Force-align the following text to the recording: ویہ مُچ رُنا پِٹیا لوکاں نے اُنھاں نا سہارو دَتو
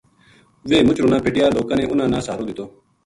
ویہ 0.67 0.85
مُچ 0.87 0.97
رُنا 1.03 1.17
پِٹیا 1.25 1.45
لوکاں 1.55 1.77
نے 1.77 1.83
اُنھاں 1.91 2.09
نا 2.11 2.19
سہارو 2.25 2.43
دَتو 2.47 2.65